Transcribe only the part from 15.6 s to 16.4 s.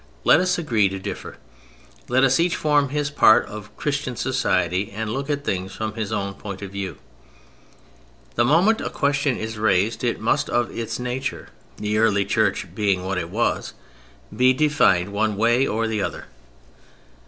or the other.